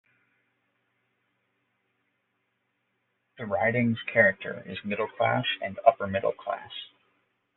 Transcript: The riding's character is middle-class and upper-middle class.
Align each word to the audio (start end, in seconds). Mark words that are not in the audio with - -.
The 3.37 3.45
riding's 3.45 3.99
character 4.11 4.63
is 4.65 4.79
middle-class 4.83 5.45
and 5.61 5.77
upper-middle 5.85 6.31
class. 6.33 6.71